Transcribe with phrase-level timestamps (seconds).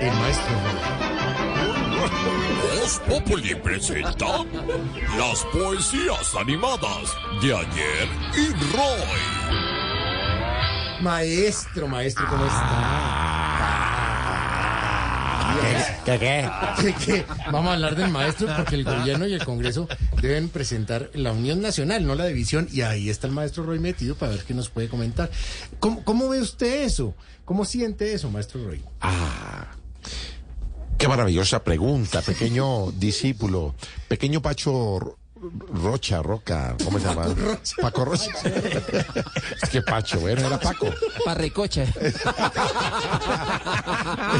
[0.00, 0.54] el maestro.
[2.80, 4.44] Voz Populi presenta
[5.16, 9.08] las poesías animadas de ayer y Roy.
[11.02, 13.38] Maestro, maestro, ¿cómo está?
[16.04, 16.50] ¿Qué qué?
[16.80, 17.24] ¿Qué, qué?
[17.52, 19.88] Vamos a hablar del maestro porque el gobierno y el Congreso
[20.20, 24.14] deben presentar la Unión Nacional, no la división, y ahí está el maestro Roy metido
[24.14, 25.30] para ver qué nos puede comentar.
[25.80, 27.14] ¿Cómo, cómo ve usted eso?
[27.44, 28.82] ¿Cómo siente eso, maestro Roy?
[29.00, 29.66] Ah,
[30.98, 33.74] qué maravillosa pregunta, pequeño discípulo,
[34.08, 35.16] pequeño Pacho
[35.72, 37.26] Rocha, Roca, ¿cómo se llama?
[37.26, 37.76] Rocha.
[37.80, 38.30] Paco Rocha.
[39.62, 40.86] es que Pacho, bueno, era Paco.
[41.24, 41.82] Parricoche.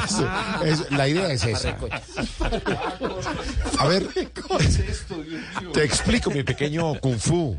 [0.04, 0.28] Eso,
[0.64, 1.76] eso, la idea es esa.
[3.78, 4.08] A ver,
[5.72, 7.56] te explico mi pequeño Kung Fu.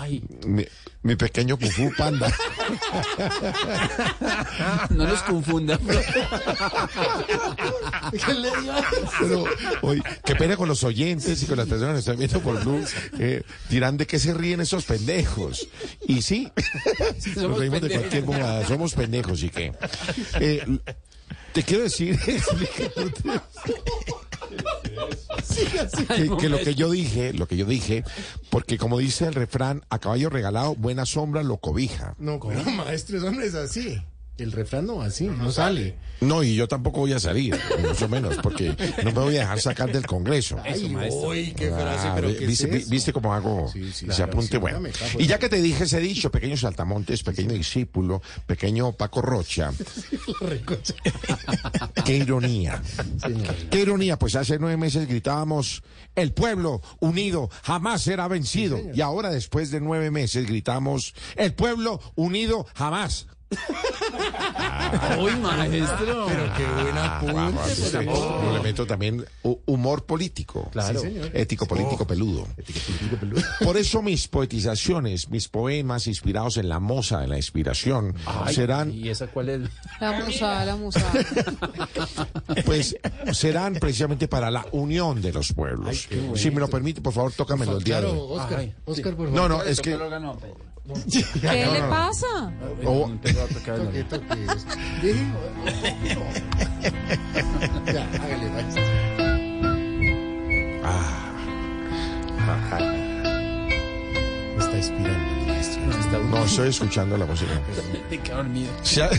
[0.00, 0.66] Ay, Mi,
[1.02, 2.32] mi pequeño Kung Fu panda.
[4.90, 5.78] no los confunda.
[8.24, 8.72] ¿Qué le dio?
[9.20, 9.44] Pero,
[9.82, 12.84] oye, qué pena con los oyentes y con las personas que están viendo por Blue.
[13.18, 15.68] Eh, dirán de qué se ríen esos pendejos.
[16.06, 16.50] Y sí,
[17.36, 18.66] nos reímos de cualquier bobada.
[18.66, 19.72] Somos pendejos y qué.
[20.40, 20.64] Eh,
[21.52, 22.18] te quiero decir
[26.16, 28.04] que, que lo que yo dije, lo que yo dije,
[28.50, 32.14] porque como dice el refrán, a caballo regalado, buena sombra lo cobija.
[32.18, 33.18] No, ¿cómo, maestro?
[33.18, 34.02] Eso no es así.
[34.40, 35.96] El refrán no va así, no sale.
[36.20, 39.60] No, y yo tampoco voy a salir, mucho menos, porque no me voy a dejar
[39.60, 40.58] sacar del Congreso.
[40.64, 44.48] Ay, uy, qué frase, Ah, pero ¿qué viste, es cómo hago Sí, claro, apunte.
[44.52, 44.80] sí, bueno,
[45.18, 49.72] y ya que te dije ese dicho, pequeño saltamontes, pequeño discípulo, pequeño Paco Rocha,
[52.04, 52.82] qué ironía.
[53.70, 55.82] Qué ironía, pues hace nueve meses gritábamos,
[56.14, 58.78] el pueblo unido jamás será vencido.
[58.94, 63.26] y ahora, después de nueve meses, gritamos, el pueblo unido jamás.
[65.20, 66.26] Uy, maestro.
[66.26, 68.42] Pero qué buena Ah, favor.
[68.42, 70.68] un elemento también hu- humor político.
[70.72, 71.00] Claro.
[71.00, 71.30] Sí, señor.
[71.34, 72.46] Ético, político, peludo.
[73.64, 78.14] Por eso mis poetizaciones, mis poemas inspirados en la moza, en la inspiración,
[78.50, 79.60] serán, ¿Y esa cuál es?
[80.00, 81.12] La musa, la musa.
[82.64, 82.96] pues,
[83.32, 86.08] serán precisamente para la unión de los pueblos.
[86.34, 88.28] si me lo permite, por favor, tócamelo el día Claro.
[88.28, 89.40] Oscar, Ay, Oscar, por favor.
[89.40, 89.96] No, no, es que...
[91.40, 92.52] ¿Qué le pasa?
[92.84, 93.10] oh,
[95.02, 95.26] Dije-
[97.92, 98.82] Ya, hágale, maestro.
[104.58, 105.29] Está inspirando
[106.30, 107.50] no, estoy escuchando la música.
[108.10, 108.70] Te queda dormido.
[108.82, 109.10] Si a-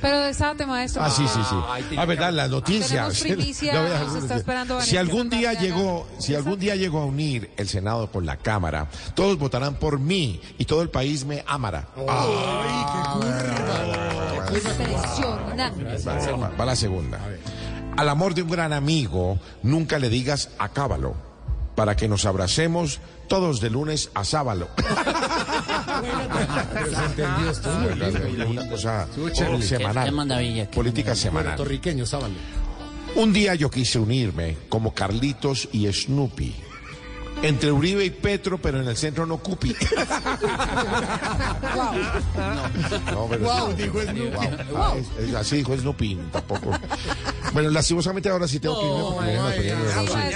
[0.00, 1.02] Pero desate, maestro.
[1.02, 1.56] Ah, sí, sí, sí.
[1.96, 3.24] Ah, verdad, las noticias.
[3.72, 7.68] No, se está esperando si algún día llegó, si algún día llegó a unir el
[7.68, 11.88] Senado con la Cámara, todos votarán por mí y todo el país me amará.
[14.48, 15.84] Impresionante.
[16.06, 17.18] Va, va- va la segunda.
[17.96, 21.14] Al amor de un gran amigo, nunca le digas acábalo,
[21.78, 24.68] para que nos abracemos todos de lunes a sábado.
[28.48, 29.06] Una cosa
[29.62, 30.68] semanal.
[30.74, 31.54] Política semanal.
[31.54, 32.34] Puertorriqueño, sábalo.
[33.14, 36.67] Un día yo quise unirme como Carlitos y Snoopy.
[37.42, 39.74] Entre Uribe y Petro, pero en el centro no Cupi.
[43.12, 44.46] No, pero Wow, es- dijo Snoopy.
[44.76, 46.70] Ah, es- es así dijo Snoopy, tampoco.
[47.52, 50.32] Bueno, lastimosamente ahora sí tengo que irme porque ya ay, Sí, ya, ya,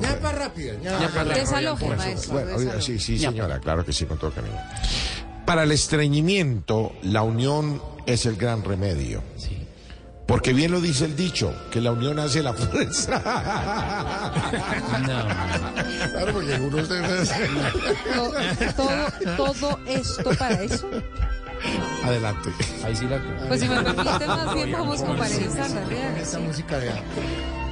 [0.00, 1.00] ya.
[1.00, 2.32] Ya para Desaloje, maestro.
[2.32, 4.56] Bueno, oiga, sí, sí, señora, claro que sí, con todo cariño.
[5.46, 9.22] Para el estreñimiento, la unión es el gran remedio.
[9.36, 9.61] Sí.
[10.32, 13.20] Porque bien lo dice el dicho, que la unión hace la fuerza.
[15.06, 15.26] No.
[16.10, 17.02] Claro, porque algunos de
[18.14, 18.32] To-
[18.74, 20.88] todo, todo esto para eso.
[22.02, 22.48] Adelante.
[22.82, 23.18] Ahí sí la.
[23.46, 26.18] Pues si me permite, más bien vamos con Santana.
[26.18, 26.92] Esta música de...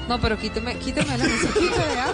[0.06, 2.12] No, pero quíteme, quíteme la musiquita, ¿ya?